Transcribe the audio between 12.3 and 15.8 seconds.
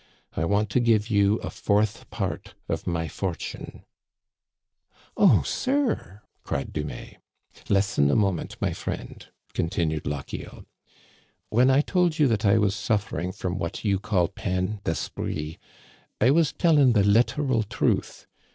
I was suffering from what you call ^ peine d*esprit^